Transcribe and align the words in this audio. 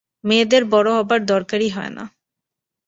মেয়েদের 0.23 0.63
বড়ো 0.65 0.91
হবার 0.97 1.19
দরকারই 1.25 1.69
হয় 1.69 1.91
না। 1.97 2.03